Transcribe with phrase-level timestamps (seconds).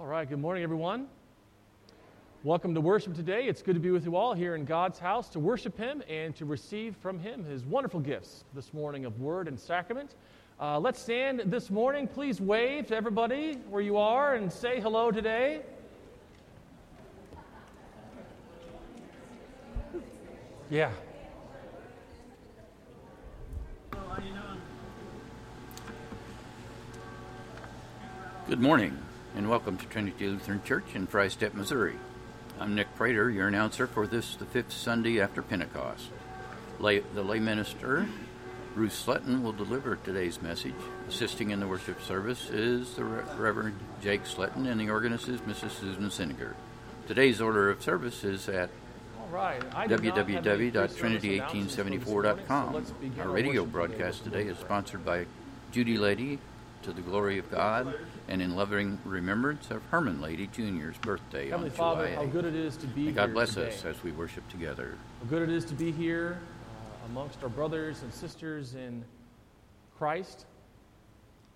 [0.00, 1.08] All right, good morning, everyone.
[2.44, 3.48] Welcome to worship today.
[3.48, 6.36] It's good to be with you all here in God's house to worship Him and
[6.36, 10.14] to receive from Him His wonderful gifts this morning of word and sacrament.
[10.60, 12.06] Uh, let's stand this morning.
[12.06, 15.62] Please wave to everybody where you are and say hello today.
[20.70, 20.92] Yeah.
[28.46, 28.96] Good morning,
[29.38, 31.96] and welcome to Trinity Lutheran Church in Freistatt, Missouri.
[32.58, 36.08] I'm Nick Prater, your announcer for this, the fifth Sunday after Pentecost.
[36.80, 38.08] Lay, the lay minister,
[38.74, 40.74] Ruth Sletton, will deliver today's message.
[41.08, 45.40] Assisting in the worship service is the Re- Reverend Jake Sletton, and the organist is
[45.42, 45.70] Mrs.
[45.70, 46.54] Susan Siniger.
[47.06, 48.70] Today's order of service is at
[49.30, 49.62] right.
[49.72, 50.40] I did not have any
[50.72, 52.74] pre-service announcements for this morning, so www.trinity1874.com.
[52.74, 55.26] let's Our radio broadcast today today is sponsored by
[55.70, 56.40] Judy Lady
[56.82, 57.94] to the glory of God
[58.28, 62.44] and in loving remembrance of Herman Lady Jr.'s birthday Heavenly on Father, July how good
[62.44, 63.68] it is to be May God bless today.
[63.68, 64.96] us as we worship together.
[65.20, 69.04] How good it is to be here uh, amongst our brothers and sisters in
[69.98, 70.46] Christ.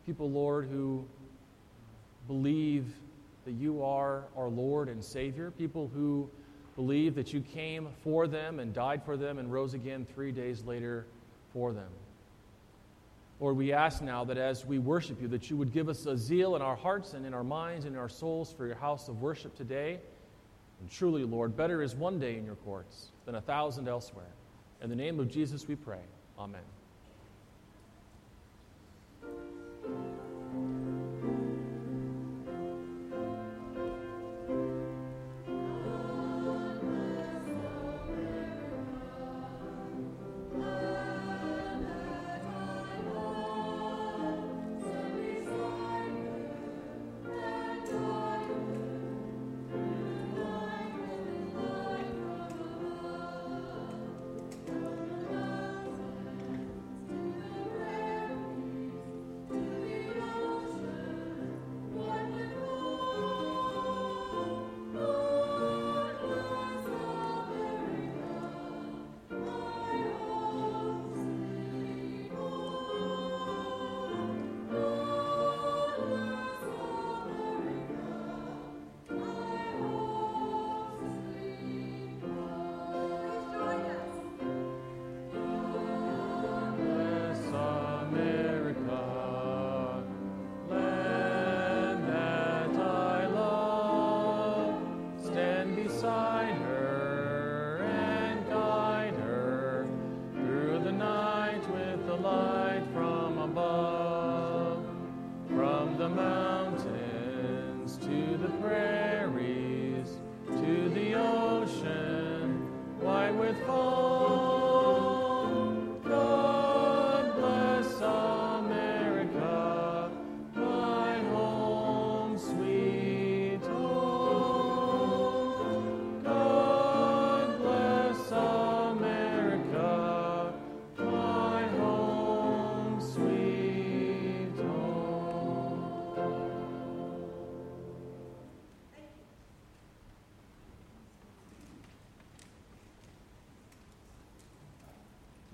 [0.07, 1.05] People, Lord, who
[2.27, 2.87] believe
[3.45, 5.51] that you are our Lord and Savior.
[5.51, 6.29] People who
[6.77, 10.65] believe that you came for them and died for them and rose again three days
[10.65, 11.07] later
[11.53, 11.89] for them.
[13.41, 16.17] Lord, we ask now that as we worship you, that you would give us a
[16.17, 19.09] zeal in our hearts and in our minds and in our souls for your house
[19.09, 19.99] of worship today.
[20.81, 24.33] And truly, Lord, better is one day in your courts than a thousand elsewhere.
[24.81, 26.03] In the name of Jesus we pray.
[26.39, 26.63] Amen.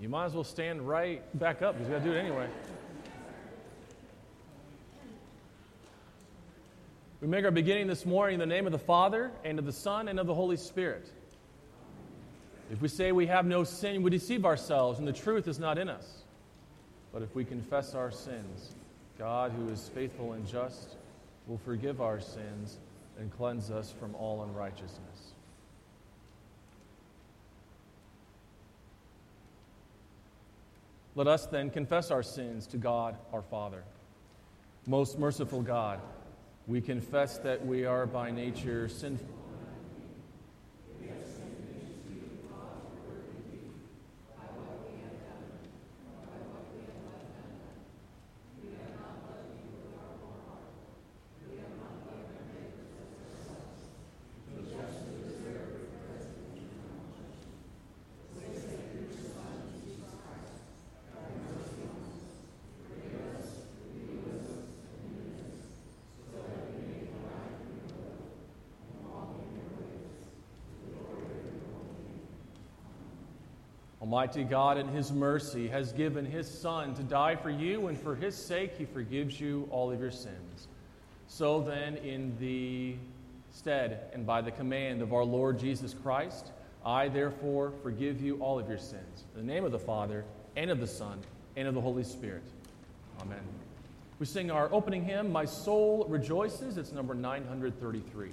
[0.09, 2.47] You might as well stand right back up because you got to do it anyway.
[7.21, 9.71] We make our beginning this morning in the name of the Father, and of the
[9.71, 11.11] Son, and of the Holy Spirit.
[12.71, 15.77] If we say we have no sin, we deceive ourselves, and the truth is not
[15.77, 16.23] in us.
[17.13, 18.73] But if we confess our sins,
[19.19, 20.95] God, who is faithful and just,
[21.45, 22.79] will forgive our sins
[23.19, 25.28] and cleanse us from all unrighteousness.
[31.15, 33.83] Let us then confess our sins to God our Father.
[34.85, 35.99] Most merciful God,
[36.67, 39.38] we confess that we are by nature sinful.
[74.19, 78.15] Almighty God, in His mercy, has given His Son to die for you, and for
[78.15, 80.67] His sake, He forgives you all of your sins.
[81.27, 82.95] So then, in the
[83.49, 86.51] stead and by the command of our Lord Jesus Christ,
[86.85, 89.23] I therefore forgive you all of your sins.
[89.35, 90.25] In the name of the Father,
[90.57, 91.17] and of the Son,
[91.55, 92.43] and of the Holy Spirit.
[93.21, 93.39] Amen.
[94.19, 96.75] We sing our opening hymn, My Soul Rejoices.
[96.75, 98.31] It's number 933.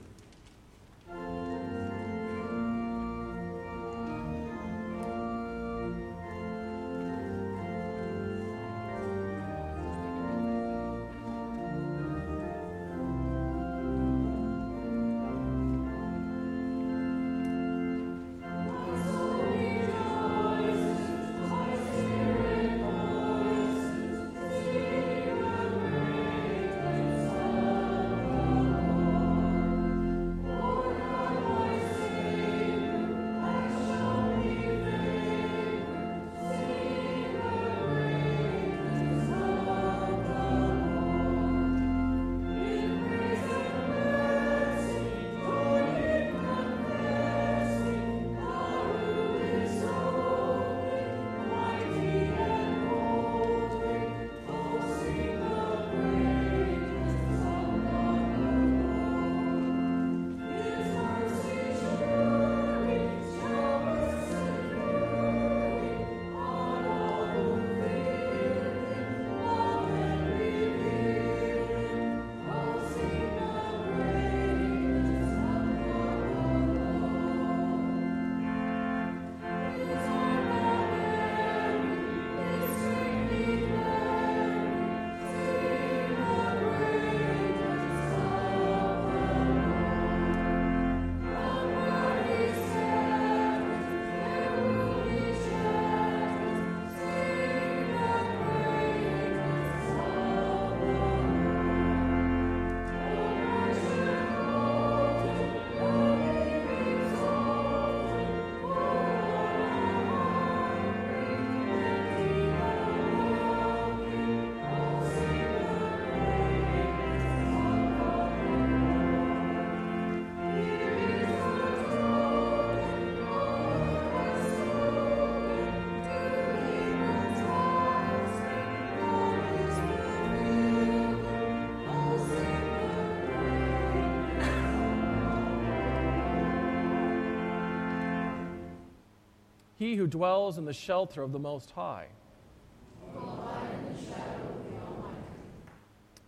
[139.87, 142.09] He who dwells in the shelter of the Most High.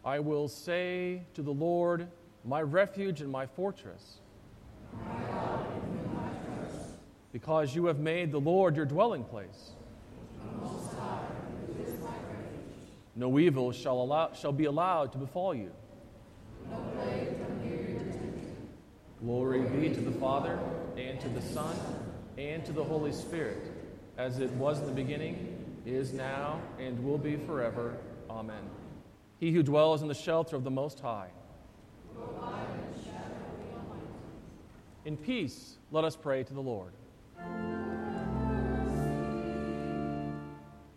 [0.04, 2.06] I will say to the Lord,
[2.44, 4.20] my refuge and my fortress.
[7.32, 9.72] because you have made the Lord your dwelling place.
[13.16, 15.72] no evil shall, allow, shall be allowed to befall you.
[19.20, 20.60] Glory be to the Father,
[20.96, 21.74] and to the Son,
[22.38, 23.72] and to the Holy Spirit,
[24.16, 27.96] as it was in the beginning, is now, and will be forever.
[28.30, 28.62] Amen.
[29.40, 31.30] He who dwells in the shelter of the Most High.
[35.04, 36.92] In peace, let us pray to the Lord.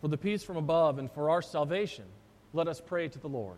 [0.01, 2.05] For the peace from above and for our salvation,
[2.53, 3.57] let us pray to the Lord.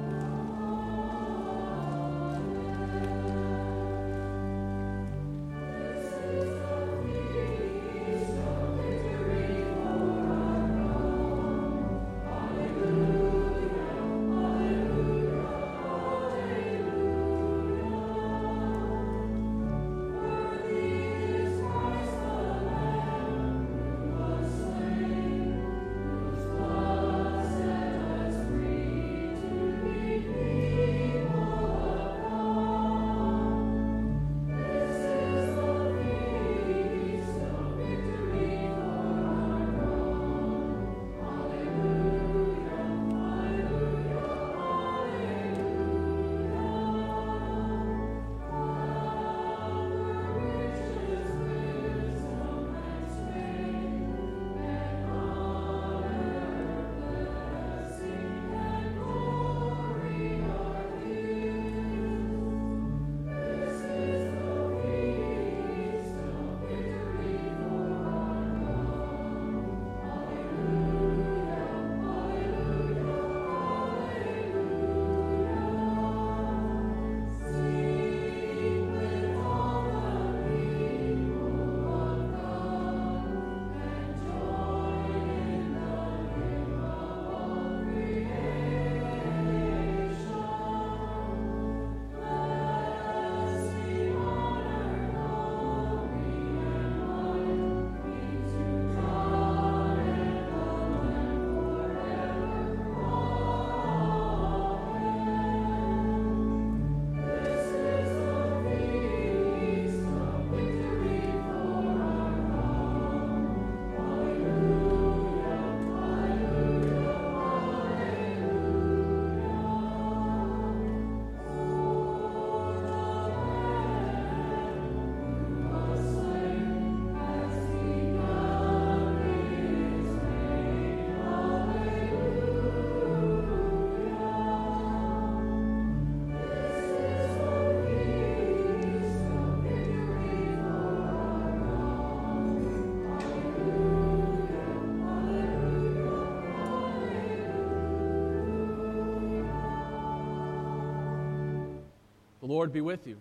[152.61, 153.17] Lord be with you.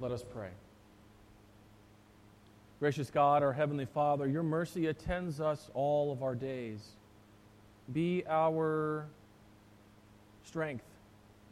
[0.00, 0.48] Let us pray.
[2.80, 6.80] Gracious God, our Heavenly Father, your mercy attends us all of our days.
[7.92, 9.06] Be our
[10.42, 10.86] strength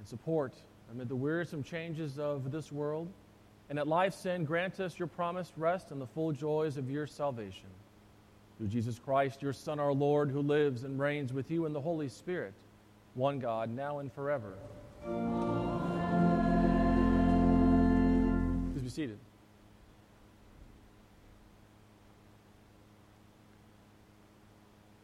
[0.01, 0.53] and support
[0.91, 3.07] amid the wearisome changes of this world.
[3.71, 7.07] And at life's end, grant us your promised rest and the full joys of your
[7.07, 7.71] salvation.
[8.59, 11.81] Through Jesus Christ, your Son, our Lord, who lives and reigns with you in the
[11.81, 12.55] Holy Spirit,
[13.14, 14.55] one God, now and forever.
[18.73, 19.19] Please be seated.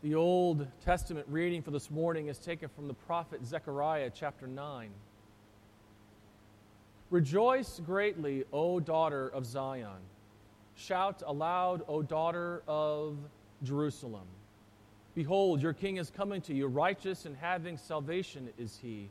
[0.02, 4.88] The Old Testament reading for this morning is taken from the prophet Zechariah, chapter 9.
[7.10, 10.00] Rejoice greatly, O daughter of Zion.
[10.76, 13.18] Shout aloud, O daughter of
[13.62, 14.26] Jerusalem.
[15.14, 19.08] Behold, your king is coming to you, righteous and having salvation is he,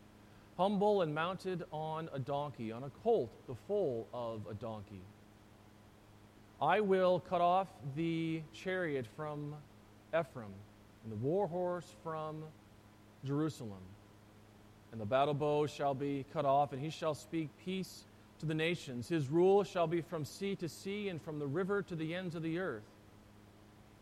[0.57, 5.01] humble and mounted on a donkey, on a colt, the foal of a donkey.
[6.61, 9.55] I will cut off the chariot from
[10.09, 10.53] Ephraim
[11.03, 12.43] and the war horse from
[13.25, 13.83] Jerusalem.
[14.91, 18.05] And the battle bow shall be cut off, and he shall speak peace
[18.39, 19.07] to the nations.
[19.07, 22.35] His rule shall be from sea to sea and from the river to the ends
[22.35, 22.83] of the earth.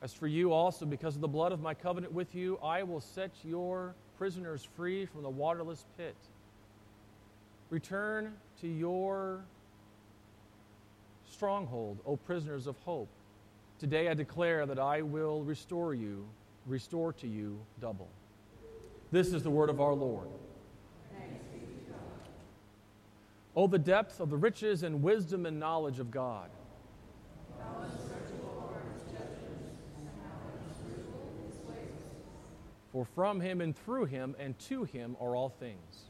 [0.02, 3.02] As for you also, because of the blood of my covenant with you, I will
[3.02, 6.16] set your prisoners free from the waterless pit.
[7.70, 9.42] Return to your
[11.30, 13.10] stronghold, O prisoners of hope.
[13.80, 16.28] Today I declare that I will restore you
[16.68, 18.10] restore to you double.
[19.12, 20.28] This is the word of our Lord.
[23.56, 26.50] Oh, the depth of the riches and wisdom and knowledge of God.
[32.92, 36.10] For from him and through him and to him are all things.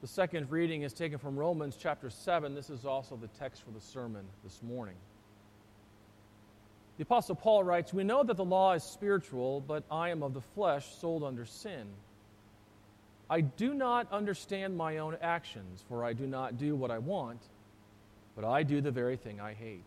[0.00, 2.54] The second reading is taken from Romans chapter 7.
[2.54, 4.96] This is also the text for the sermon this morning.
[6.96, 10.34] The Apostle Paul writes, We know that the law is spiritual, but I am of
[10.34, 11.86] the flesh, sold under sin.
[13.30, 17.40] I do not understand my own actions, for I do not do what I want,
[18.34, 19.86] but I do the very thing I hate.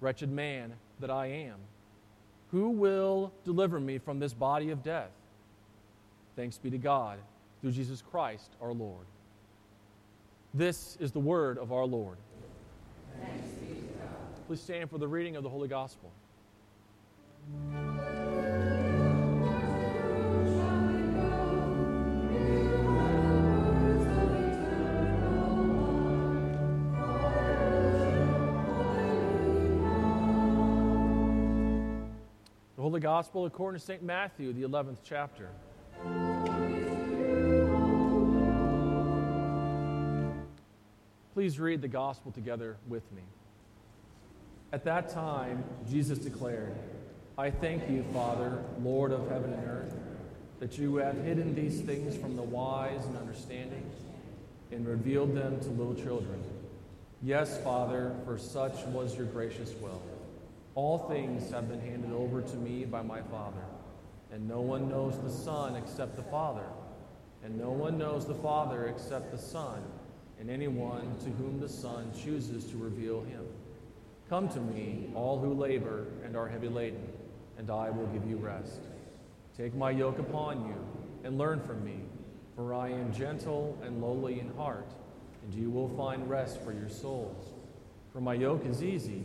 [0.00, 1.56] Wretched man that I am,
[2.50, 5.10] who will deliver me from this body of death?
[6.36, 7.18] Thanks be to God
[7.60, 9.06] through Jesus Christ our Lord.
[10.54, 12.16] This is the word of our Lord.
[14.46, 16.10] Please stand for the reading of the Holy Gospel.
[32.98, 34.02] The Gospel according to St.
[34.02, 35.50] Matthew, the 11th chapter.
[41.32, 43.22] Please read the Gospel together with me.
[44.72, 46.74] At that time, Jesus declared,
[47.38, 49.94] I thank you, Father, Lord of heaven and earth,
[50.58, 53.88] that you have hidden these things from the wise and understanding
[54.72, 56.42] and revealed them to little children.
[57.22, 60.02] Yes, Father, for such was your gracious will.
[60.78, 63.64] All things have been handed over to me by my Father,
[64.30, 66.68] and no one knows the Son except the Father,
[67.42, 69.82] and no one knows the Father except the Son,
[70.38, 73.44] and anyone to whom the Son chooses to reveal him.
[74.28, 77.08] Come to me, all who labor and are heavy laden
[77.56, 78.78] and I will give you rest.
[79.56, 80.76] Take my yoke upon you
[81.24, 82.02] and learn from me,
[82.54, 84.94] for I am gentle and lowly in heart,
[85.42, 87.52] and you will find rest for your souls.
[88.12, 89.24] For my yoke is easy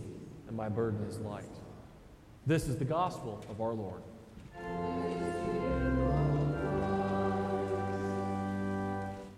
[0.54, 1.50] and my burden is light.
[2.46, 4.04] This is the gospel of our Lord.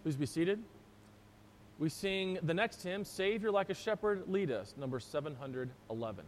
[0.04, 0.62] Please be seated.
[1.80, 6.25] We sing the next hymn, Savior Like a Shepherd, Lead Us, number 711.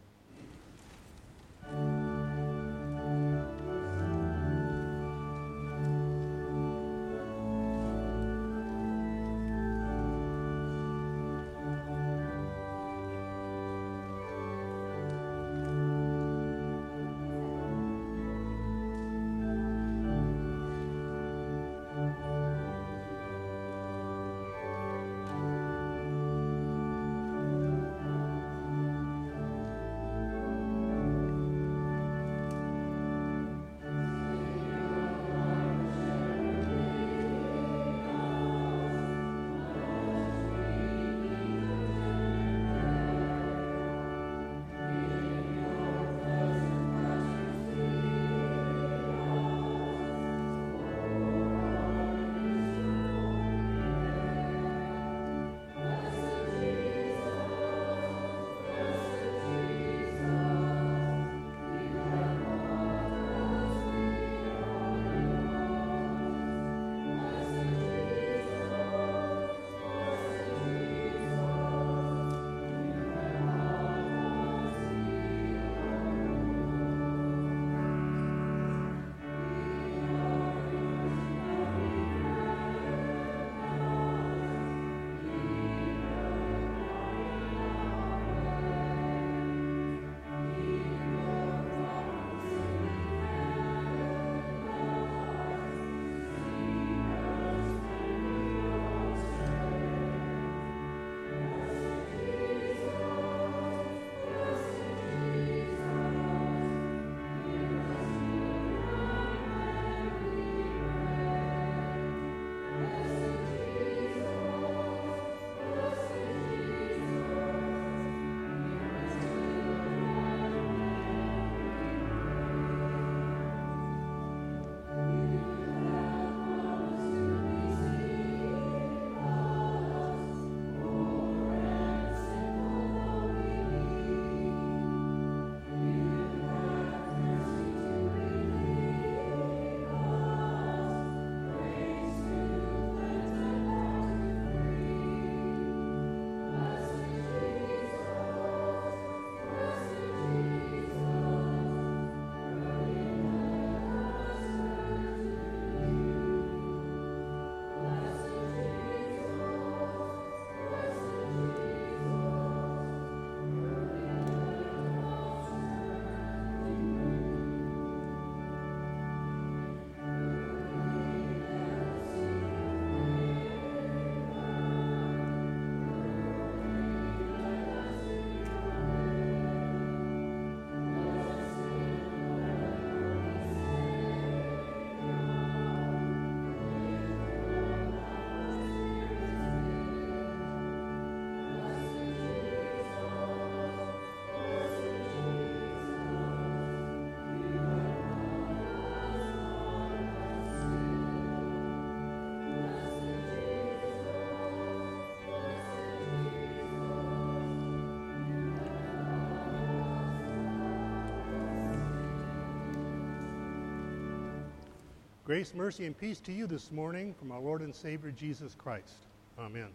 [215.28, 218.96] Grace, mercy, and peace to you this morning from our Lord and Savior Jesus Christ.
[219.38, 219.68] Amen.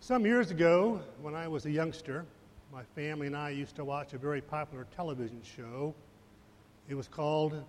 [0.00, 2.24] Some years ago, when I was a youngster,
[2.72, 5.94] my family and I used to watch a very popular television show.
[6.88, 7.62] It was called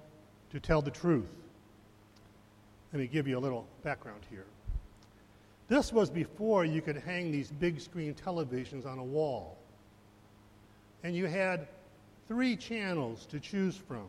[0.51, 1.27] To Tell the Truth.
[2.93, 4.45] Let me give you a little background here.
[5.67, 9.58] This was before you could hang these big screen televisions on a wall.
[11.04, 11.67] And you had
[12.30, 14.08] three channels to choose from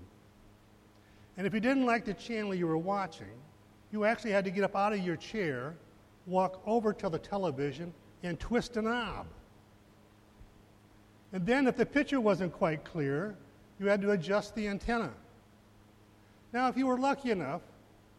[1.36, 3.32] and if you didn't like the channel you were watching,
[3.90, 5.74] you actually had to get up out of your chair,
[6.26, 7.92] walk over to the television,
[8.22, 9.26] and twist a knob.
[11.32, 13.34] And then, if the picture wasn't quite clear,
[13.80, 15.10] you had to adjust the antenna.
[16.52, 17.62] Now, if you were lucky enough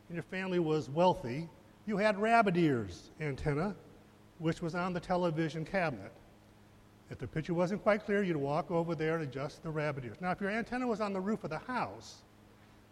[0.09, 1.47] and your family was wealthy,
[1.85, 3.75] you had rabbit ears antenna,
[4.39, 6.11] which was on the television cabinet.
[7.11, 10.17] If the picture wasn't quite clear, you'd walk over there and adjust the rabbit ears.
[10.19, 12.23] Now, if your antenna was on the roof of the house,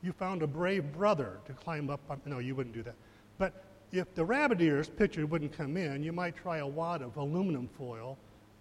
[0.04, 2.22] you found a brave brother to climb up on.
[2.26, 2.96] No, you wouldn't do that.
[3.38, 7.18] But if the rabbit ears picture wouldn't come in, you might try a wad of
[7.18, 8.18] aluminum foil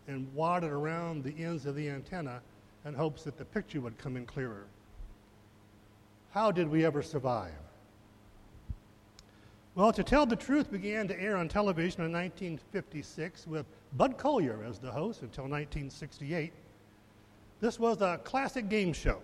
[0.09, 2.40] and wad it around the ends of the antenna
[2.85, 4.64] in hopes that the picture would come in clearer.
[6.33, 7.53] How did we ever survive?
[9.74, 14.68] Well, To Tell the Truth began to air on television in 1956 with Bud Collyer
[14.68, 16.53] as the host until 1968.
[17.61, 19.20] This was a classic game show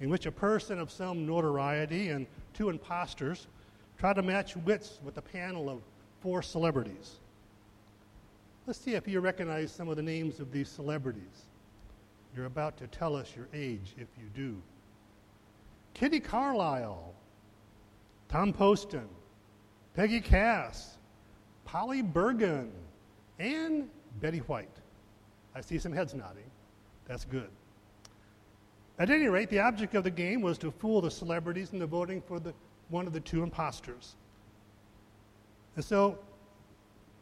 [0.00, 3.46] in which a person of some notoriety and two imposters
[3.98, 5.80] try to match wits with a panel of
[6.20, 7.16] four celebrities.
[8.66, 11.46] Let's see if you recognize some of the names of these celebrities.
[12.36, 14.60] You're about to tell us your age if you do.
[15.94, 17.14] Kitty Carlisle,
[18.28, 19.08] Tom Poston,
[19.94, 20.98] Peggy Cass,
[21.64, 22.70] Polly Bergen,
[23.38, 23.88] and
[24.20, 24.68] Betty White.
[25.54, 26.50] I see some heads nodding.
[27.06, 27.50] That's good.
[28.98, 32.20] At any rate, the object of the game was to fool the celebrities into voting
[32.20, 32.52] for the,
[32.88, 34.16] one of the two imposters.
[35.76, 36.18] And so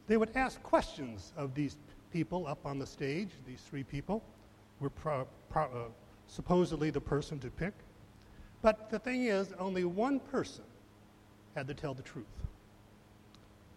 [0.07, 1.77] they would ask questions of these
[2.13, 3.29] people up on the stage.
[3.47, 4.23] These three people
[4.81, 5.89] were pro, pro, uh,
[6.29, 7.75] supposedly the person to pick.
[8.63, 10.65] But the thing is, only one person
[11.55, 12.25] had to tell the truth.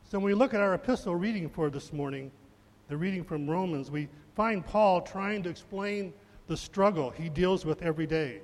[0.06, 2.32] So when we look at our epistle reading for this morning,
[2.88, 6.14] the reading from Romans, we find Paul trying to explain
[6.50, 8.42] the struggle he deals with every day.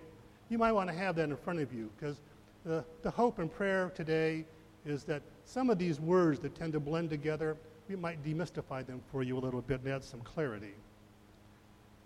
[0.50, 2.22] You might want to have that in front of you because
[2.63, 4.46] the, uh, the hope and prayer today
[4.86, 7.58] is that some of these words that tend to blend together,
[7.89, 10.76] we might demystify them for you a little bit and add some clarity.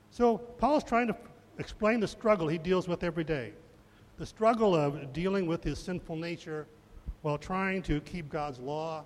[0.10, 1.16] So Paul's trying to
[1.60, 3.52] explain the struggle he deals with every day.
[4.18, 6.66] The struggle of dealing with his sinful nature
[7.24, 9.04] while trying to keep God's law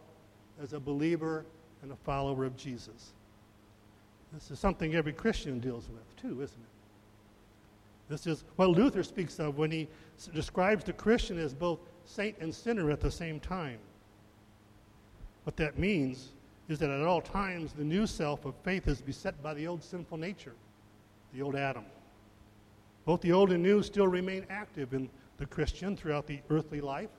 [0.62, 1.44] as a believer
[1.82, 3.14] and a follower of Jesus.
[4.32, 6.73] This is something every Christian deals with, too, isn't it?
[8.10, 9.88] This is what Luther speaks of when he
[10.34, 13.80] describes the Christian as both saint and sinner at the same time.
[15.46, 16.30] What that means
[16.70, 19.84] is that at all times the new self of faith is beset by the old
[19.84, 20.54] sinful nature,
[21.34, 21.86] the old Adam.
[23.06, 27.10] Both the old and new still remain active in the Christian throughout the earthly life.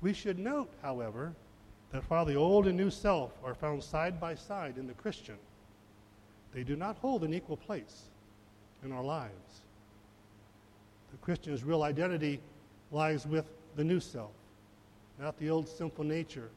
[0.00, 1.32] We should note, however,
[1.92, 5.36] that while the old and new self are found side by side in the Christian,
[6.52, 8.10] they do not hold an equal place
[8.84, 9.62] in our lives.
[11.10, 12.40] The Christian's real identity
[12.92, 14.32] lies with the new self,
[15.18, 16.50] not the old sinful nature.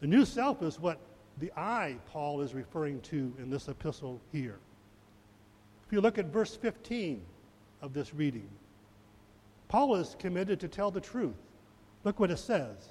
[0.00, 0.98] The new self is what
[1.38, 4.58] the I, Paul, is referring to in this epistle here.
[5.86, 7.22] If you look at verse 15
[7.80, 8.48] of this reading,
[9.68, 11.36] Paul is committed to tell the truth.
[12.04, 12.90] Look what it says.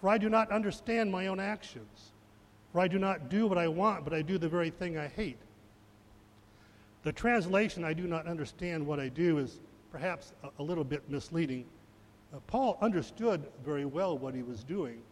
[0.00, 2.12] For I do not understand my own actions.
[2.72, 5.08] For I do not do what I want, but I do the very thing I
[5.08, 5.38] hate.
[7.02, 9.58] The translation, I do not understand what I do, is
[9.90, 11.64] perhaps a, a little bit misleading.
[12.32, 15.02] Uh, Paul understood very well what he was doing,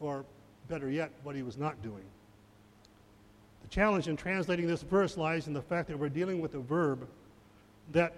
[0.00, 0.24] or
[0.68, 2.04] better yet, what he was not doing.
[3.62, 6.60] The challenge in translating this verse lies in the fact that we're dealing with a
[6.60, 7.06] verb
[7.92, 8.14] that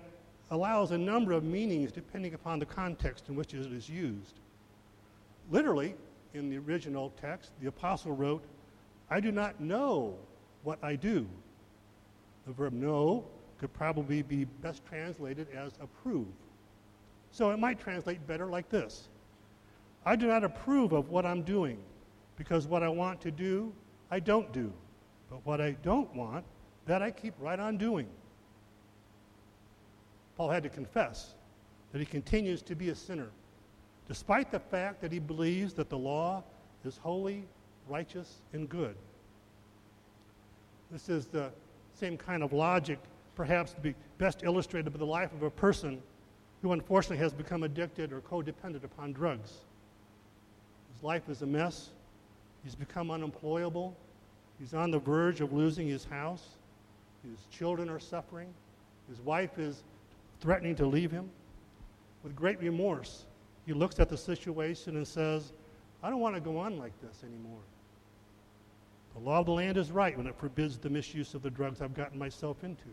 [0.51, 4.35] allows a number of meanings depending upon the context in which it is used.
[5.51, 5.95] Literally,
[6.35, 8.43] in the original text, the apostle wrote,
[9.11, 10.15] I do not know
[10.63, 11.27] what I do.
[12.49, 13.27] The verb know
[13.59, 16.29] could probably be best translated as approve.
[17.31, 19.09] So it might translate better like this
[20.07, 21.79] I do not approve of what I'm doing
[22.37, 23.71] because what I want to do,
[24.11, 24.73] I don't do.
[25.29, 26.47] But what I don't want,
[26.87, 28.09] that I keep right on doing.
[30.39, 31.35] Paul had to confess
[31.93, 33.29] that he continues to be a sinner
[34.07, 36.43] despite the fact that he believes that the law
[36.83, 37.45] is holy,
[37.87, 38.97] righteous, and good.
[40.91, 41.53] This is the
[41.99, 42.99] same kind of logic,
[43.35, 46.01] perhaps to be best illustrated by the life of a person
[46.63, 49.53] who unfortunately has become addicted or codependent upon drugs.
[50.95, 51.91] His life is a mess.
[52.65, 53.97] He's become unemployable.
[54.59, 56.49] He's on the verge of losing his house.
[57.29, 58.49] His children are suffering.
[59.09, 59.83] His wife is
[60.41, 61.31] threatening to leave him.
[62.25, 63.27] With great remorse,
[63.67, 65.53] he looks at the situation and says,
[66.03, 67.61] I don't want to go on like this anymore.
[69.19, 71.83] The law of the land is right when it forbids the misuse of the drugs
[71.83, 72.87] I've gotten myself into.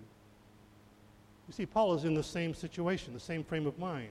[1.48, 4.10] You see, Paul is in the same situation, the same frame of mind.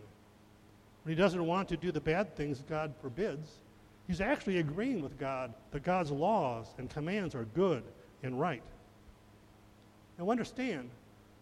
[1.02, 3.58] When he doesn't want to do the bad things God forbids,
[4.06, 7.82] he's actually agreeing with God that God's laws and commands are good
[8.22, 8.62] and right.
[10.16, 10.90] Now, understand,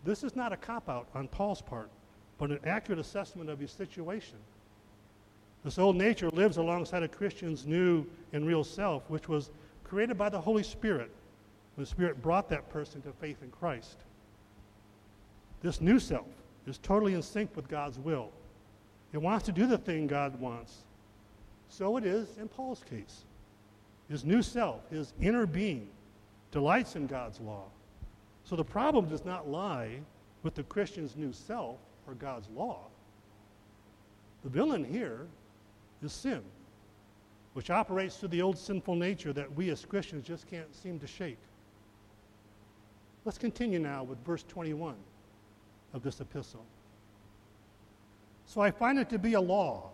[0.04, 1.90] this is not a cop out on Paul's part,
[2.38, 4.38] but an accurate assessment of his situation.
[5.64, 9.50] This old nature lives alongside a Christian's new and real self, which was
[9.92, 11.10] created by the Holy Spirit
[11.76, 13.98] when the Spirit brought that person to faith in Christ.
[15.60, 16.28] This new self
[16.66, 18.30] is totally in sync with God's will.
[19.12, 20.84] It wants to do the thing God wants.
[21.68, 23.24] So it is in Paul's case.
[24.08, 25.88] His new self, his inner being,
[26.52, 27.64] delights in God's law.
[28.44, 29.98] So the problem does not lie
[30.42, 31.76] with the Christian's new self
[32.08, 32.78] or God's law.
[34.42, 35.26] The villain here
[36.02, 36.40] is sin,
[37.54, 41.06] which operates through the old sinful nature that we as Christians just can't seem to
[41.06, 41.38] shake.
[43.24, 44.94] Let's continue now with verse 21
[45.92, 46.64] of this epistle.
[48.46, 49.90] So I find it to be a law,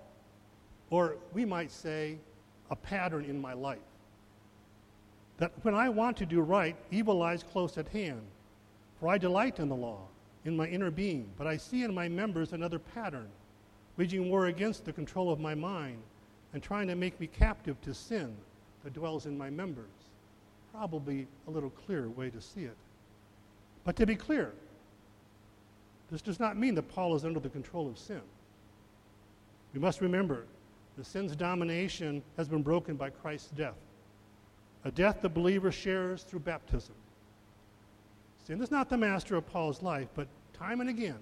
[0.91, 2.19] or we might say,
[2.71, 3.79] a pattern in my life.
[5.39, 8.23] That when I want to do right, evil lies close at hand.
[8.99, 10.01] For I delight in the law,
[10.45, 13.29] in my inner being, but I see in my members another pattern,
[13.97, 15.99] waging war against the control of my mind
[16.53, 18.35] and trying to make me captive to sin
[18.85, 19.87] that dwells in my members.
[20.73, 22.77] Probably a little clearer way to see it.
[23.85, 24.53] But to be clear,
[26.11, 28.21] this does not mean that Paul is under the control of sin.
[29.75, 30.45] We must remember
[30.97, 33.79] the sin's domination has been broken by Christ's death,
[34.85, 36.95] a death the believer shares through baptism.
[38.47, 41.19] Sin is not the master of Paul's life, but time and again,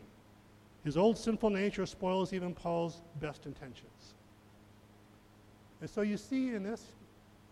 [0.85, 3.91] his old sinful nature spoils even Paul's best intentions.
[5.81, 6.83] And so you see in this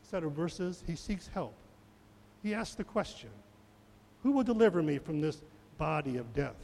[0.02, 1.54] set of verses, he seeks help.
[2.42, 3.30] He asks the question
[4.22, 5.42] Who will deliver me from this
[5.78, 6.56] body of death?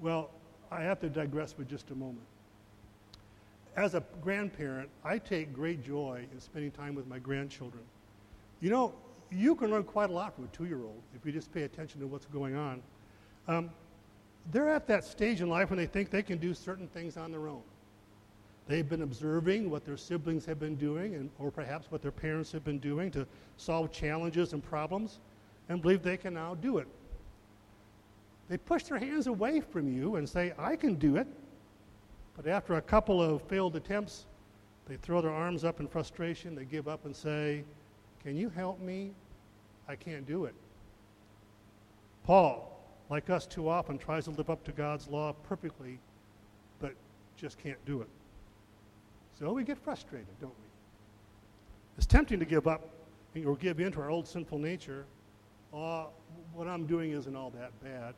[0.00, 0.30] Well,
[0.70, 2.26] I have to digress for just a moment.
[3.76, 7.82] As a grandparent, I take great joy in spending time with my grandchildren.
[8.60, 8.94] You know,
[9.30, 11.62] you can learn quite a lot from a two year old if you just pay
[11.62, 12.82] attention to what's going on.
[13.48, 13.70] Um,
[14.52, 17.30] they're at that stage in life when they think they can do certain things on
[17.30, 17.62] their own.
[18.70, 22.52] They've been observing what their siblings have been doing, and, or perhaps what their parents
[22.52, 25.18] have been doing to solve challenges and problems,
[25.68, 26.86] and believe they can now do it.
[28.48, 31.26] They push their hands away from you and say, I can do it.
[32.36, 34.26] But after a couple of failed attempts,
[34.86, 37.64] they throw their arms up in frustration, they give up and say,
[38.22, 39.10] Can you help me?
[39.88, 40.54] I can't do it.
[42.22, 45.98] Paul, like us too often, tries to live up to God's law perfectly,
[46.78, 46.94] but
[47.36, 48.08] just can't do it.
[49.40, 50.66] So we get frustrated, don't we?
[51.96, 52.86] It's tempting to give up
[53.46, 55.06] or give in to our old sinful nature.
[55.72, 56.08] Oh,
[56.52, 58.14] what I'm doing isn't all that bad.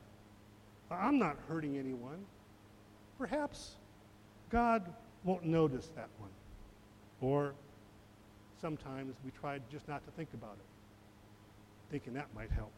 [0.91, 2.25] I'm not hurting anyone.
[3.19, 3.77] Perhaps
[4.51, 4.93] God
[5.23, 6.31] won't notice that one.
[7.21, 7.55] Or
[8.61, 12.73] sometimes we try just not to think about it, thinking that might help.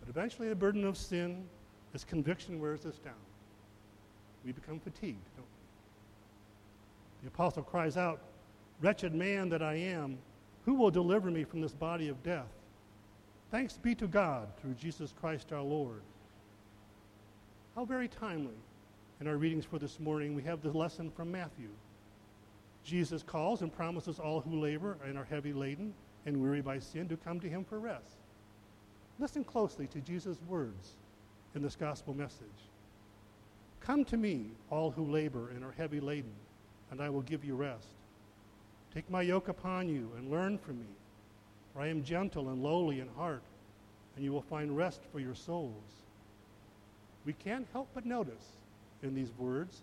[0.00, 1.44] But eventually, the burden of sin,
[1.92, 3.12] this conviction wears us down.
[4.44, 5.53] We become fatigued, don't we?
[7.24, 8.20] The apostle cries out,
[8.82, 10.18] Wretched man that I am,
[10.66, 12.52] who will deliver me from this body of death?
[13.50, 16.02] Thanks be to God through Jesus Christ our Lord.
[17.74, 18.54] How very timely.
[19.20, 21.70] In our readings for this morning, we have the lesson from Matthew.
[22.84, 25.94] Jesus calls and promises all who labor and are heavy laden
[26.26, 28.18] and weary by sin to come to him for rest.
[29.18, 30.96] Listen closely to Jesus' words
[31.54, 32.68] in this gospel message.
[33.80, 36.34] Come to me, all who labor and are heavy laden,
[36.94, 37.88] and I will give you rest.
[38.94, 40.86] Take my yoke upon you and learn from me,
[41.72, 43.42] for I am gentle and lowly in heart,
[44.14, 46.04] and you will find rest for your souls
[47.24, 48.58] we can't help but notice
[49.02, 49.82] in these words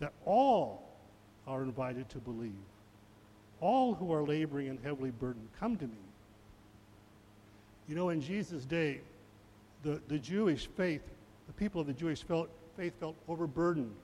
[0.00, 0.82] that all
[1.46, 2.52] are invited to believe.
[3.60, 5.92] All who are laboring and heavily burdened, come to me.
[7.88, 9.00] You know, in Jesus' day,
[9.82, 11.02] the, the Jewish faith,
[11.46, 13.94] the people of the Jewish felt, faith felt overburdened.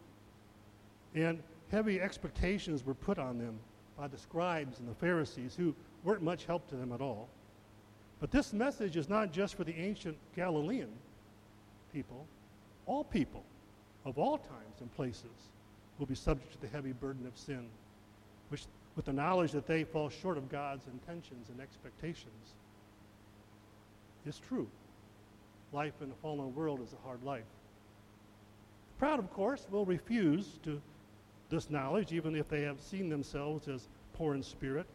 [1.14, 3.58] And heavy expectations were put on them
[3.96, 7.28] by the scribes and the Pharisees, who weren't much help to them at all.
[8.20, 10.90] But this message is not just for the ancient Galilean
[11.92, 12.26] people,
[12.86, 13.44] all people
[14.04, 15.48] of all times and places
[15.98, 17.66] will be subject to the heavy burden of sin,
[18.48, 18.64] which,
[18.96, 22.54] with the knowledge that they fall short of God's intentions and expectations.
[24.26, 24.68] It's true.
[25.72, 27.44] Life in a fallen world is a hard life.
[28.88, 30.80] The proud, of course, will refuse to
[31.50, 34.86] this knowledge, even if they have seen themselves as poor in spirit.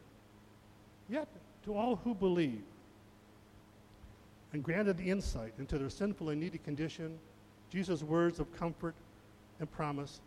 [1.10, 1.28] Yet,
[1.66, 2.64] to all who believe
[4.54, 7.20] and granted the insight into their sinful and needy condition,
[7.70, 8.96] Jesus' words of comfort
[9.60, 10.22] and promise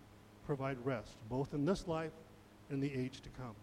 [0.46, 2.12] provide rest, both in this life
[2.70, 3.54] and the age to come.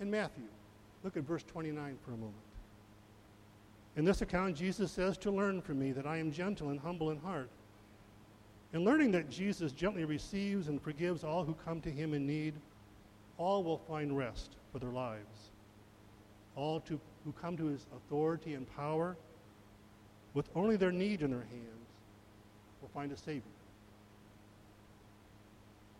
[0.00, 0.44] In Matthew,
[1.02, 2.34] look at verse 29 for a moment.
[3.96, 7.10] In this account, Jesus says to learn from me that I am gentle and humble
[7.10, 7.50] in heart.
[8.72, 12.54] In learning that Jesus gently receives and forgives all who come to him in need,
[13.38, 15.50] all will find rest for their lives.
[16.54, 19.16] All to, who come to his authority and power
[20.34, 21.88] with only their need in their hands,
[22.82, 23.42] will find a Savior.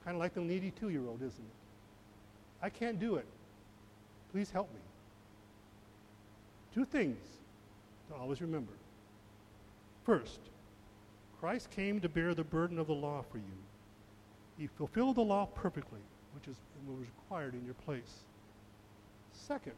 [0.05, 2.63] Kind of like the needy two year old, isn't it?
[2.63, 3.27] I can't do it.
[4.33, 4.81] Please help me.
[6.75, 7.19] Two things
[8.09, 8.73] to always remember.
[10.05, 10.41] First,
[11.41, 13.45] Christ came to bear the burden of the law for you.
[14.59, 16.01] He fulfilled the law perfectly,
[16.35, 18.25] which is was required in your place.
[19.33, 19.75] Second,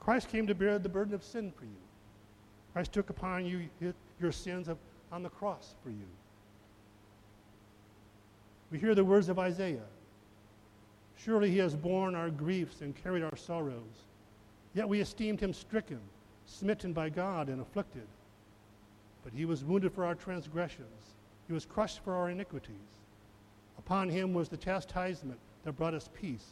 [0.00, 1.70] Christ came to bear the burden of sin for you.
[2.72, 3.68] Christ took upon you
[4.20, 4.68] your sins
[5.12, 6.06] on the cross for you.
[8.70, 9.86] We hear the words of Isaiah
[11.16, 14.04] Surely he has borne our griefs and carried our sorrows.
[14.74, 16.00] Yet we esteemed him stricken,
[16.44, 18.06] smitten by God, and afflicted.
[19.24, 21.14] But he was wounded for our transgressions,
[21.48, 22.76] he was crushed for our iniquities.
[23.78, 26.46] Upon him was the chastisement that brought us peace.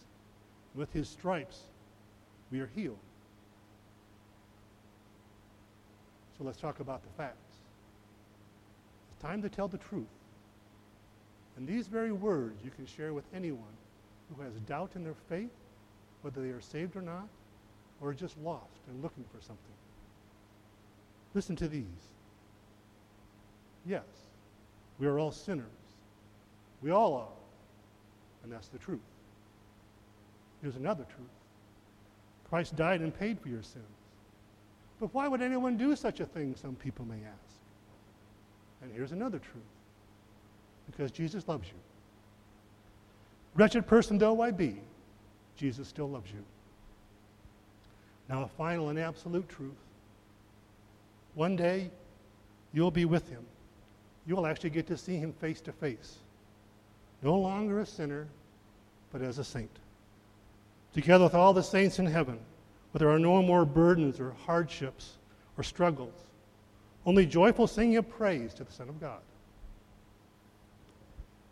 [0.75, 1.61] With his stripes,
[2.51, 2.99] we are healed.
[6.37, 7.57] So let's talk about the facts.
[9.13, 10.07] It's time to tell the truth.
[11.57, 13.77] And these very words you can share with anyone
[14.35, 15.53] who has doubt in their faith,
[16.23, 17.29] whether they are saved or not,
[18.01, 19.57] or just lost and looking for something.
[21.35, 22.12] Listen to these.
[23.87, 24.05] Yes,
[24.99, 25.67] we are all sinners.
[26.83, 27.43] We all are.
[28.43, 29.01] And that's the truth.
[30.61, 31.29] Here's another truth
[32.49, 33.85] Christ died and paid for your sins.
[35.01, 37.57] But why would anyone do such a thing, some people may ask?
[38.83, 39.65] And here's another truth
[40.87, 41.75] because Jesus loves you.
[43.55, 44.77] Wretched person though I be,
[45.57, 46.45] Jesus still loves you.
[48.29, 49.73] Now, a final and absolute truth.
[51.35, 51.91] One day,
[52.73, 53.45] you'll be with him.
[54.27, 56.19] You'll actually get to see him face to face.
[57.23, 58.27] No longer a sinner,
[59.13, 59.79] but as a saint.
[60.93, 62.39] Together with all the saints in heaven,
[62.91, 65.19] where there are no more burdens or hardships
[65.57, 66.15] or struggles,
[67.07, 69.21] only joyful singing of praise to the Son of God.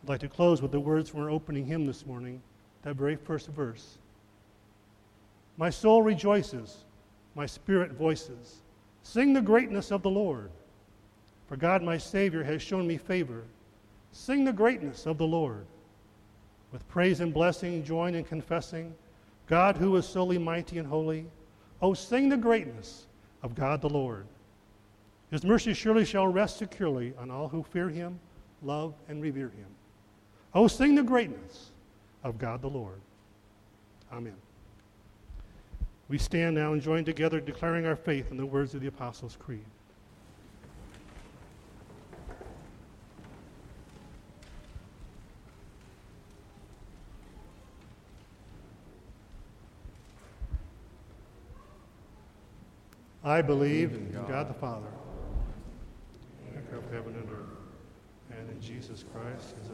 [0.02, 2.40] I'd like to close with the words from our opening hymn this morning,
[2.82, 3.98] that very first verse.
[5.56, 6.84] My soul rejoices,
[7.34, 8.62] my spirit voices.
[9.02, 10.50] Sing the greatness of the Lord.
[11.50, 13.42] For God, my Savior, has shown me favor.
[14.12, 15.66] Sing the greatness of the Lord.
[16.70, 18.94] With praise and blessing, join in confessing
[19.48, 21.26] God who is solely mighty and holy.
[21.82, 23.08] Oh, sing the greatness
[23.42, 24.26] of God the Lord.
[25.32, 28.20] His mercy surely shall rest securely on all who fear him,
[28.62, 29.66] love, and revere him.
[30.54, 31.70] Oh, sing the greatness
[32.22, 33.00] of God the Lord.
[34.12, 34.36] Amen.
[36.08, 39.36] We stand now and join together declaring our faith in the words of the Apostles'
[39.36, 39.64] Creed.
[53.22, 54.86] I believe in God, the Father,
[56.54, 59.68] maker of heaven and earth, and in Jesus Christ, his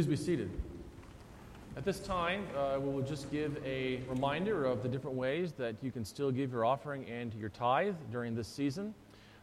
[0.00, 0.50] Please be seated.
[1.76, 5.76] At this time, uh, we will just give a reminder of the different ways that
[5.82, 8.94] you can still give your offering and your tithe during this season.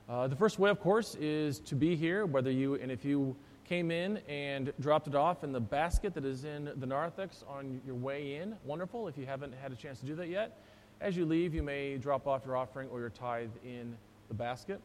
[0.10, 3.36] Uh, the first way, of course, is to be here, whether you, and if you
[3.66, 7.80] came in and dropped it off in the basket that is in the narthex on
[7.86, 9.08] your way in, wonderful.
[9.08, 10.60] If you haven't had a chance to do that yet,
[11.01, 13.95] as you leave, you may drop off your offering or your tithe in
[14.28, 14.82] the basket.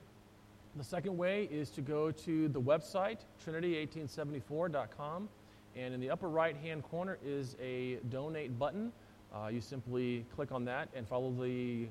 [0.77, 5.31] The second way is to go to the website, trinity1874.com.
[5.77, 8.93] And in the upper right hand corner is a donate button.
[9.35, 11.89] Uh, you simply click on that and follow the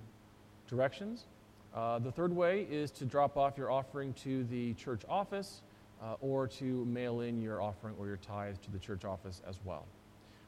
[0.68, 1.26] directions.
[1.74, 5.62] Uh, the third way is to drop off your offering to the church office
[6.04, 9.60] uh, or to mail in your offering or your tithe to the church office as
[9.64, 9.86] well.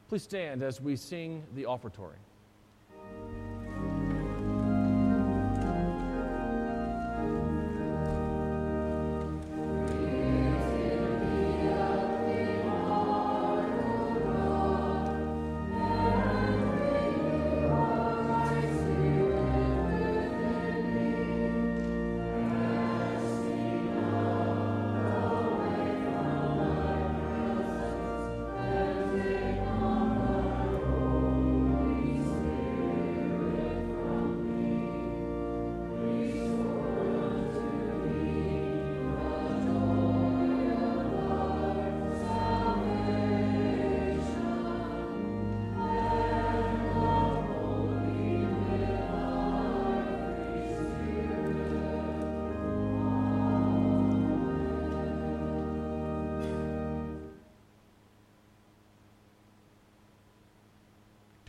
[0.08, 2.18] Please stand as we sing the offertory.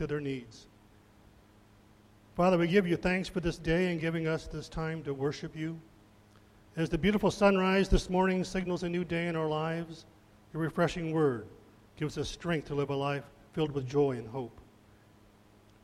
[0.08, 0.68] Their needs.
[2.36, 5.56] Father, we give you thanks for this day and giving us this time to worship
[5.56, 5.80] you.
[6.76, 10.06] As the beautiful sunrise this morning signals a new day in our lives,
[10.53, 11.47] your refreshing word
[11.97, 14.60] gives us strength to live a life filled with joy and hope.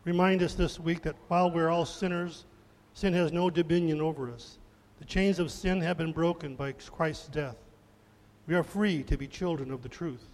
[0.04, 2.46] Remind us this week that while we're all sinners,
[2.94, 4.58] sin has no dominion over us.
[5.00, 7.56] The chains of sin have been broken by Christ's death.
[8.48, 10.28] We are free to be children of the truth.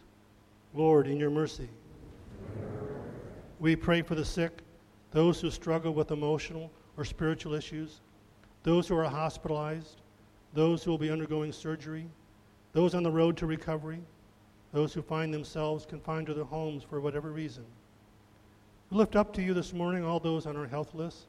[0.73, 1.69] Lord, in your mercy,
[3.59, 4.61] we pray for the sick,
[5.11, 8.01] those who struggle with emotional or spiritual issues,
[8.63, 10.01] those who are hospitalized,
[10.53, 12.07] those who will be undergoing surgery,
[12.73, 14.01] those on the road to recovery,
[14.73, 17.65] those who find themselves confined to their homes for whatever reason.
[18.89, 21.27] We lift up to you this morning all those on our health list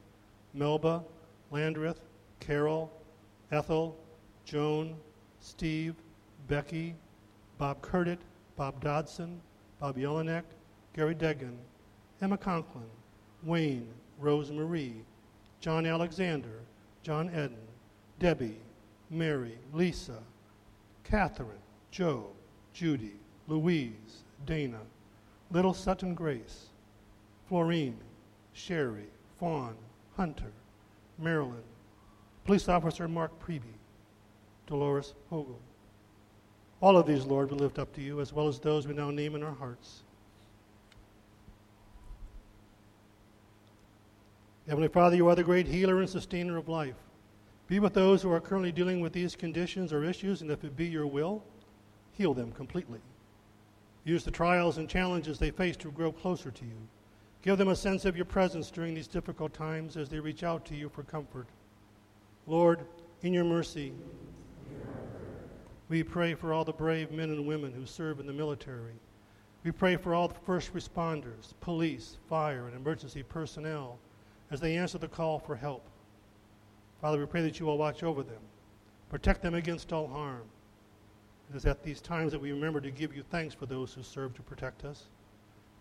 [0.55, 1.05] Melba,
[1.51, 2.01] Landreth,
[2.41, 2.91] Carol,
[3.53, 3.97] Ethel,
[4.45, 4.97] Joan,
[5.41, 5.95] Steve,
[6.47, 6.95] Becky,
[7.59, 8.19] Bob Curtit,
[8.57, 9.41] Bob Dodson,
[9.81, 10.45] Bob Jelinek,
[10.95, 11.57] Gary Degan,
[12.21, 12.85] Emma Conklin,
[13.45, 13.89] Wayne,
[14.19, 14.97] Rose Marie,
[15.61, 16.61] John Alexander,
[17.03, 17.57] John Eden,
[18.19, 18.61] Debbie,
[19.11, 20.19] Mary, Lisa,
[21.05, 21.59] Catherine,
[21.91, 22.27] Joe,
[22.73, 23.15] Judy,
[23.47, 24.81] Louise, Dana,
[25.51, 26.67] Little Sutton Grace,
[27.49, 27.99] Florine,
[28.53, 29.07] Sherry,
[29.39, 29.75] Fawn,
[30.17, 30.53] Hunter,
[31.19, 31.63] Marilyn,
[32.45, 33.75] Police Officer Mark Preby,
[34.67, 35.59] Dolores Hogle.
[36.81, 39.11] All of these, Lord, we lift up to you, as well as those we now
[39.11, 40.03] name in our hearts.
[44.69, 46.97] Heavenly Father, you are the great healer and sustainer of life.
[47.69, 50.77] Be with those who are currently dealing with these conditions or issues, and if it
[50.77, 51.43] be your will,
[52.13, 53.01] heal them completely.
[54.05, 56.77] Use the trials and challenges they face to grow closer to you.
[57.41, 60.67] Give them a sense of your presence during these difficult times as they reach out
[60.67, 61.47] to you for comfort.
[62.47, 62.81] Lord,
[63.23, 63.95] in your mercy,
[65.89, 69.01] we pray for all the brave men and women who serve in the military.
[69.65, 73.99] We pray for all the first responders, police, fire, and emergency personnel
[74.51, 75.85] as they answer the call for help.
[77.01, 78.41] Father, we pray that you will watch over them,
[79.09, 80.43] protect them against all harm.
[81.51, 84.03] It is at these times that we remember to give you thanks for those who
[84.03, 85.05] serve to protect us.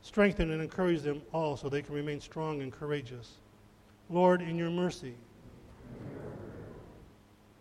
[0.01, 3.34] Strengthen and encourage them all so they can remain strong and courageous.
[4.09, 5.15] Lord, in your mercy,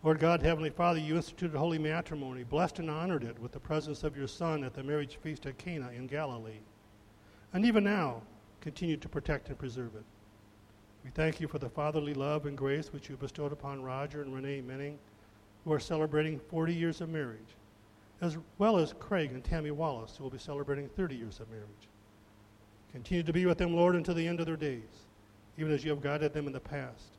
[0.05, 4.05] Lord God, Heavenly Father, you instituted holy matrimony, blessed and honored it with the presence
[4.05, 6.61] of your Son at the marriage feast at Cana in Galilee.
[7.53, 8.23] And even now,
[8.61, 10.05] continue to protect and preserve it.
[11.07, 14.35] We thank you for the fatherly love and grace which you bestowed upon Roger and
[14.35, 14.99] Renee Menning,
[15.65, 17.55] who are celebrating 40 years of marriage,
[18.21, 21.89] as well as Craig and Tammy Wallace, who will be celebrating 30 years of marriage.
[22.91, 25.07] Continue to be with them, Lord, until the end of their days,
[25.57, 27.13] even as you have guided them in the past.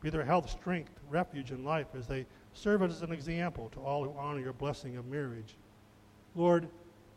[0.00, 4.04] Be their health, strength, refuge, and life as they serve as an example to all
[4.04, 5.56] who honor your blessing of marriage.
[6.36, 6.68] Lord,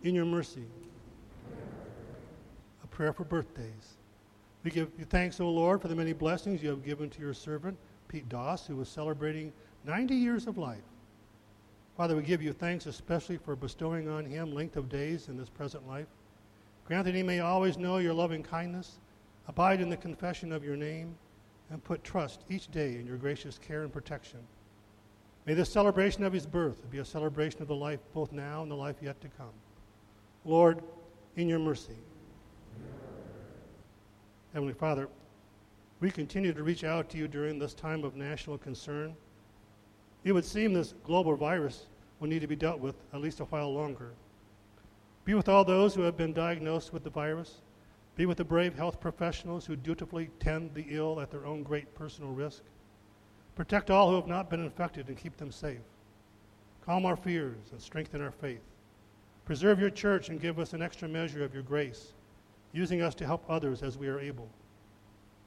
[0.02, 0.66] in your mercy,
[2.84, 3.98] a prayer for birthdays.
[4.68, 7.34] We give you thanks, O Lord, for the many blessings you have given to your
[7.34, 7.78] servant,
[8.10, 9.54] Pete Doss, who was celebrating
[9.86, 10.84] 90 years of life.
[11.96, 15.48] Father, we give you thanks especially for bestowing on him length of days in this
[15.48, 16.08] present life.
[16.84, 19.00] Grant that he may always know your loving kindness,
[19.48, 21.16] abide in the confession of your name,
[21.70, 24.42] and put trust each day in your gracious care and protection.
[25.46, 28.70] May this celebration of his birth be a celebration of the life both now and
[28.70, 29.54] the life yet to come.
[30.44, 30.84] Lord,
[31.38, 31.96] in your mercy,
[34.58, 35.08] Heavenly Father,
[36.00, 39.16] we continue to reach out to you during this time of national concern.
[40.24, 41.86] It would seem this global virus
[42.20, 44.14] will need to be dealt with at least a while longer.
[45.26, 47.62] Be with all those who have been diagnosed with the virus.
[48.16, 51.94] Be with the brave health professionals who dutifully tend the ill at their own great
[51.94, 52.64] personal risk.
[53.54, 55.86] Protect all who have not been infected and keep them safe.
[56.84, 58.64] Calm our fears and strengthen our faith.
[59.46, 62.14] Preserve your church and give us an extra measure of your grace
[62.74, 64.50] using us to help others as we are able.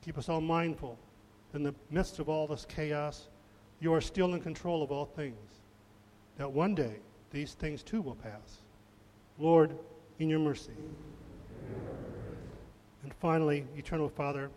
[0.02, 0.98] Keep us all mindful
[1.54, 3.28] in the midst of all this chaos,
[3.80, 5.60] you are still in control of all things,
[6.36, 6.96] that one day
[7.30, 8.58] these things too will pass.
[9.38, 9.76] Lord,
[10.18, 10.72] in your mercy.
[13.02, 14.50] And finally, Eternal Father,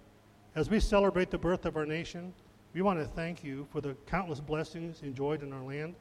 [0.56, 2.34] as we celebrate the birth of our nation,
[2.74, 5.96] we want to thank you for the countless blessings enjoyed in our land.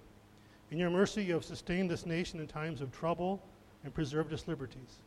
[0.70, 3.40] In your mercy, you have sustained this nation in times of trouble
[3.84, 4.98] and preserved its liberties.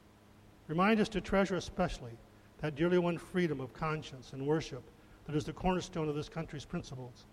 [0.67, 2.17] Remind us to treasure especially
[2.59, 4.83] that dearly won freedom of conscience and worship
[5.25, 7.25] that is the cornerstone of this country's principles.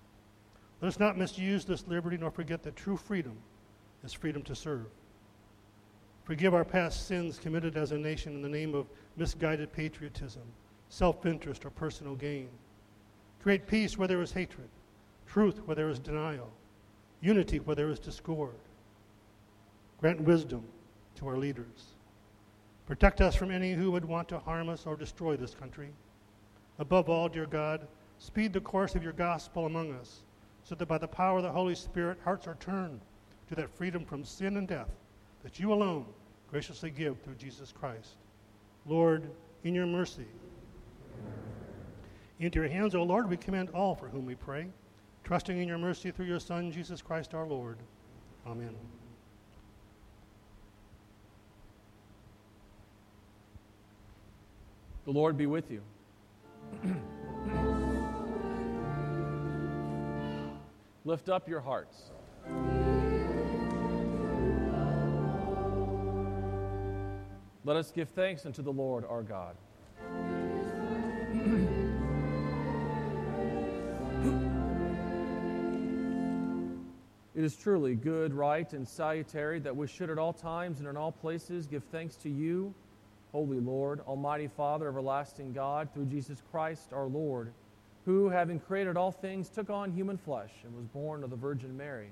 [0.80, 3.36] Let us not misuse this liberty nor forget that true freedom
[4.04, 4.86] is freedom to serve.
[6.24, 10.42] Forgive our past sins committed as a nation in the name of misguided patriotism,
[10.88, 12.48] self interest, or personal gain.
[13.42, 14.68] Create peace where there is hatred,
[15.26, 16.50] truth where there is denial,
[17.20, 18.54] unity where there is discord.
[20.00, 20.64] Grant wisdom
[21.16, 21.91] to our leaders.
[22.86, 25.90] Protect us from any who would want to harm us or destroy this country.
[26.78, 27.86] Above all, dear God,
[28.18, 30.22] speed the course of your gospel among us,
[30.64, 33.00] so that by the power of the Holy Spirit, hearts are turned
[33.48, 34.90] to that freedom from sin and death
[35.42, 36.06] that you alone
[36.50, 38.16] graciously give through Jesus Christ.
[38.86, 39.30] Lord,
[39.64, 40.26] in your mercy,
[42.38, 44.66] into your hands, O Lord, we commend all for whom we pray,
[45.24, 47.78] trusting in your mercy through your Son, Jesus Christ our Lord.
[48.46, 48.74] Amen.
[55.04, 55.82] The Lord be with you.
[61.04, 62.10] Lift up your hearts.
[67.64, 69.56] Let us give thanks unto the Lord our God.
[77.34, 80.98] It is truly good, right, and salutary that we should at all times and in
[80.98, 82.74] all places give thanks to you,
[83.32, 87.52] Holy Lord, Almighty Father, everlasting God, through Jesus Christ our Lord,
[88.04, 91.76] who, having created all things, took on human flesh and was born of the Virgin
[91.76, 92.10] Mary.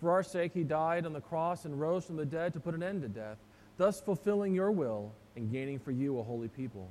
[0.00, 2.74] For our sake, he died on the cross and rose from the dead to put
[2.74, 3.36] an end to death,
[3.76, 6.88] thus fulfilling your will and gaining for you a holy people.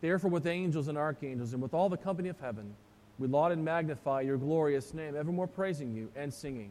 [0.00, 2.74] Therefore, with angels and archangels and with all the company of heaven,
[3.18, 6.70] we laud and magnify your glorious name, evermore praising you and singing.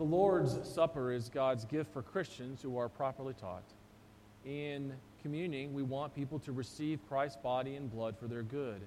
[0.00, 3.64] The Lord's Supper is God's gift for Christians who are properly taught.
[4.46, 8.80] In communing, we want people to receive Christ's body and blood for their good.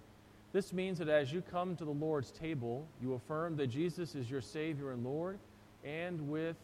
[0.54, 4.32] This means that as you come to the Lord's table, you affirm that Jesus is
[4.32, 5.38] your Savior and Lord,
[5.86, 6.56] and with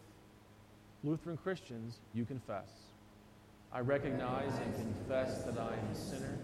[1.03, 2.71] Lutheran Christians, you confess.
[3.71, 6.39] I recognize and confess that I am a sinner.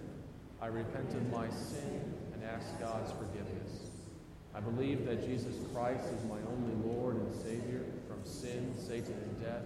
[0.62, 3.65] I repent of my sin and ask God's forgiveness.
[4.56, 9.42] I believe that Jesus Christ is my only Lord and Savior from sin, Satan, and
[9.42, 9.64] death.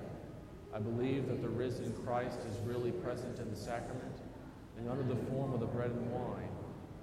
[0.73, 4.17] I believe that the risen Christ is really present in the sacrament,
[4.77, 6.49] and under the form of the bread and wine,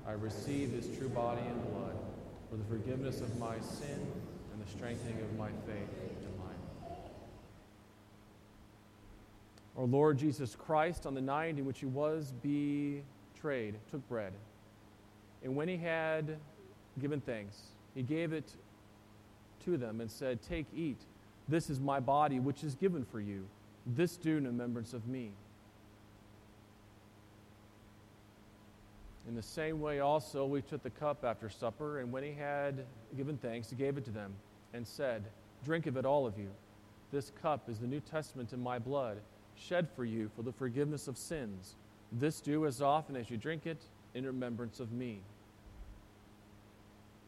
[0.06, 1.96] I receive his true body and blood
[2.50, 4.06] for the forgiveness of my sin
[4.52, 5.88] and the strengthening of my faith
[6.22, 6.98] in life.
[9.76, 14.32] Our Lord Jesus Christ, on the night in which he was betrayed, took bread.
[15.44, 16.36] And when he had
[17.00, 17.56] given thanks,
[17.96, 18.44] he gave it
[19.64, 20.98] to them and said, Take, eat.
[21.48, 23.46] This is my body, which is given for you.
[23.86, 25.30] This do in remembrance of me.
[29.26, 32.84] In the same way, also, we took the cup after supper, and when he had
[33.16, 34.32] given thanks, he gave it to them
[34.74, 35.24] and said,
[35.64, 36.50] Drink of it, all of you.
[37.12, 39.18] This cup is the New Testament in my blood,
[39.56, 41.76] shed for you for the forgiveness of sins.
[42.12, 43.82] This do as often as you drink it
[44.14, 45.20] in remembrance of me.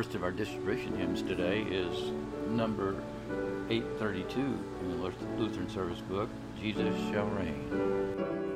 [0.00, 2.10] First of our distribution hymns today is
[2.48, 3.02] number
[3.68, 8.49] 832 in the Lutheran Service Book, Jesus Shall Reign.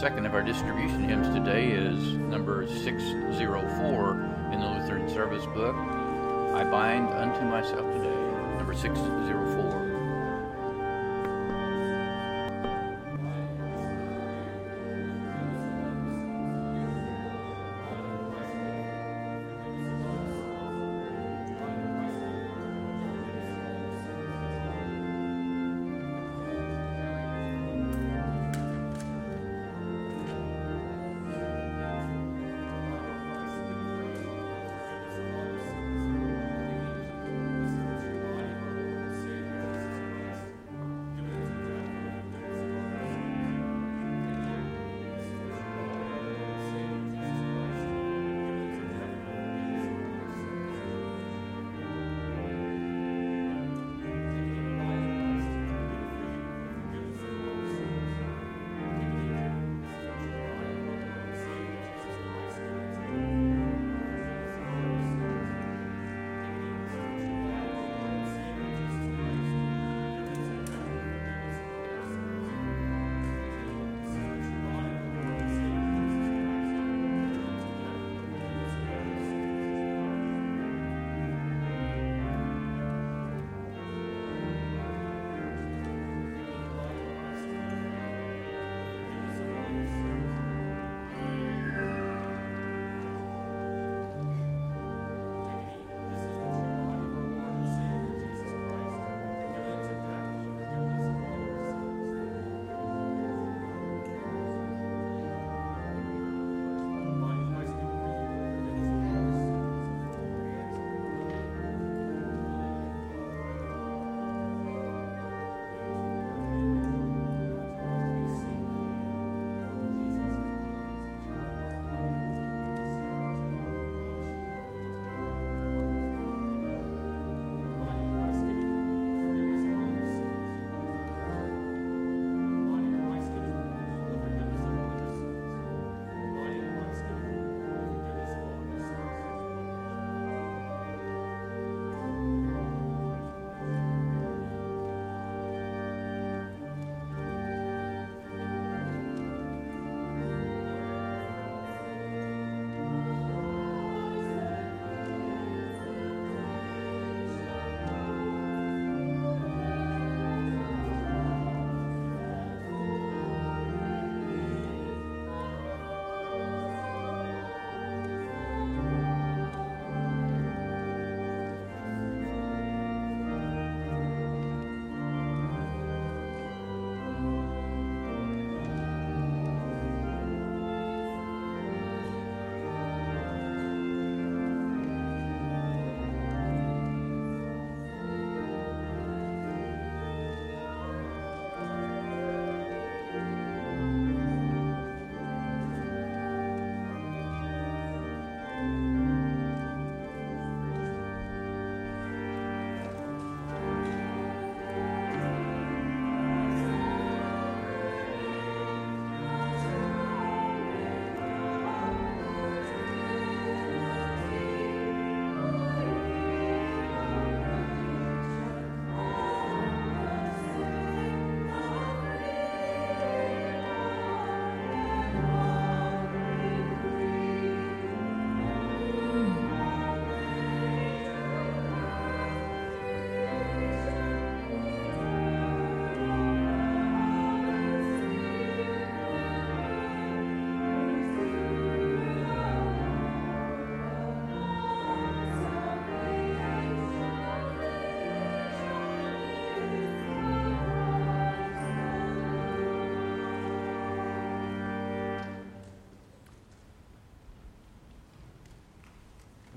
[0.00, 4.12] Second of our distribution hymns today is number 604
[4.50, 5.76] in the Lutheran Service Book.
[5.76, 9.69] I bind unto myself today, number 604.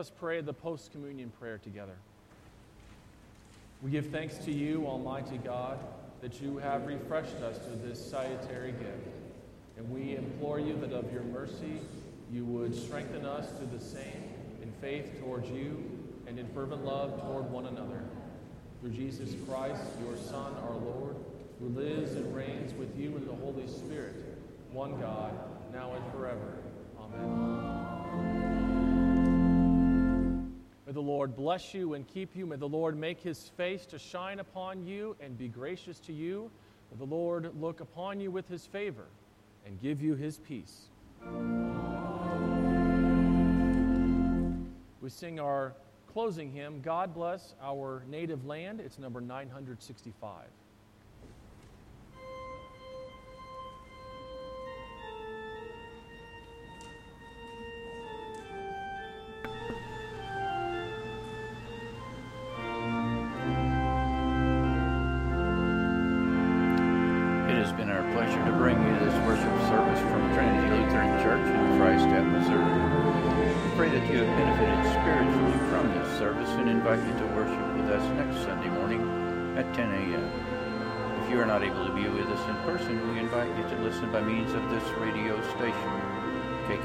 [0.00, 1.94] Us pray the post communion prayer together.
[3.82, 5.78] We give thanks to you, Almighty God,
[6.22, 9.08] that you have refreshed us with this salutary gift.
[9.76, 11.80] And we implore you that of your mercy
[12.32, 14.30] you would strengthen us to the same
[14.62, 15.82] in faith towards you
[16.26, 18.02] and in fervent love toward one another.
[18.80, 21.16] Through Jesus Christ, your Son, our Lord,
[21.58, 24.14] who lives and reigns with you in the Holy Spirit,
[24.72, 25.34] one God,
[25.74, 26.56] now and forever.
[26.98, 28.69] Amen.
[31.20, 32.46] Lord bless you and keep you.
[32.46, 36.50] May the Lord make his face to shine upon you and be gracious to you.
[36.90, 39.04] May the Lord look upon you with his favor
[39.66, 40.88] and give you his peace.
[45.02, 45.74] We sing our
[46.10, 48.80] closing hymn, God Bless Our Native Land.
[48.80, 50.46] It's number 965.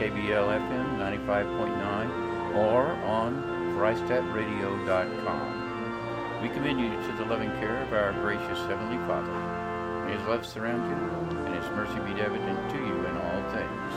[0.06, 0.88] KKBL FM
[1.26, 3.42] 95.9, or on
[3.76, 6.42] ChristAtRadio.com.
[6.44, 9.34] We commend you to the loving care of our gracious Heavenly Father.
[10.06, 10.96] May His love surround you,
[11.46, 13.94] and His mercy be evident to you in all things.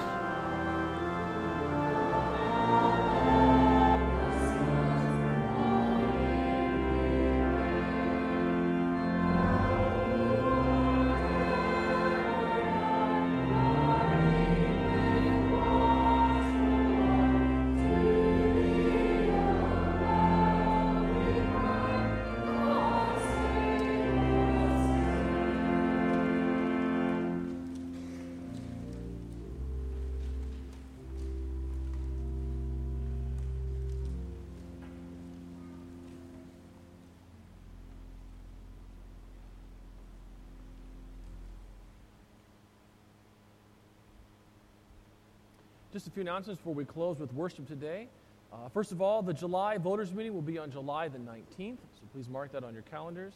[45.99, 48.07] Just a few announcements before we close with worship today.
[48.53, 52.03] Uh, first of all, the July voters meeting will be on July the 19th, so
[52.13, 53.33] please mark that on your calendars.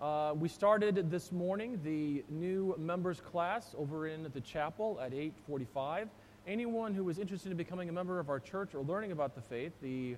[0.00, 6.06] Uh, we started this morning the new members class over in the chapel at 8:45.
[6.46, 9.40] Anyone who is interested in becoming a member of our church or learning about the
[9.40, 10.14] faith, the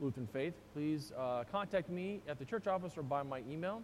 [0.00, 3.80] Lutheran faith, please uh, contact me at the church office or by my email.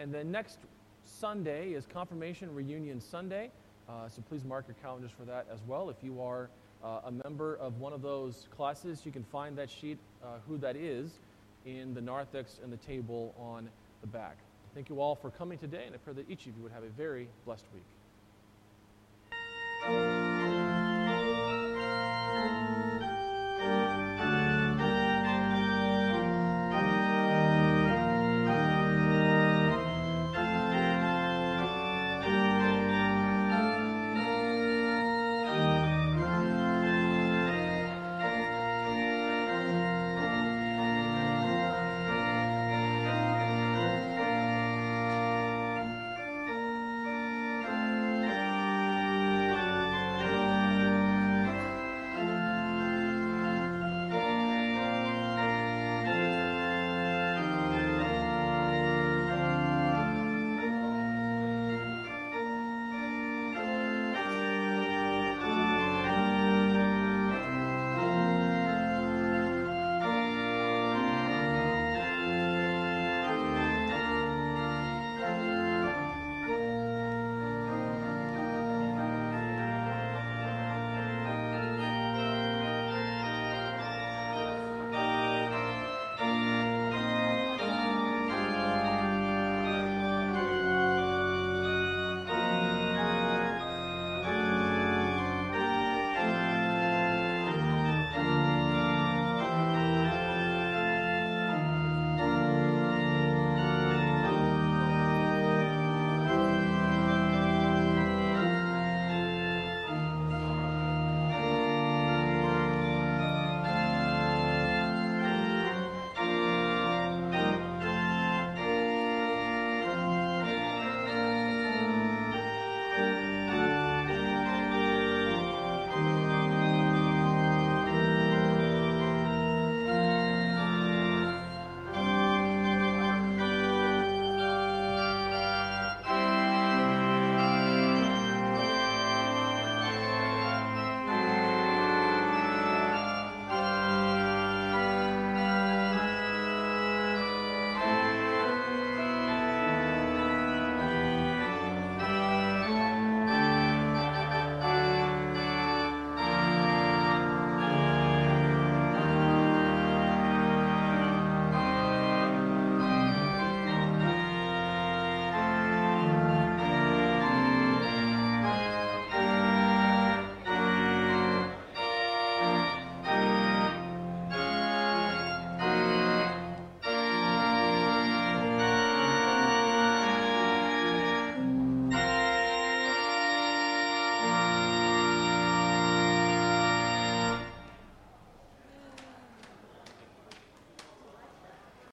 [0.00, 0.58] And then next
[1.04, 3.52] Sunday is Confirmation Reunion Sunday,
[3.88, 5.88] uh, so please mark your calendars for that as well.
[5.88, 6.50] If you are
[6.84, 10.58] uh, a member of one of those classes, you can find that sheet, uh, who
[10.58, 11.18] that is,
[11.64, 13.68] in the narthex and the table on
[14.02, 14.36] the back.
[14.74, 16.82] Thank you all for coming today, and I pray that each of you would have
[16.82, 17.84] a very blessed week.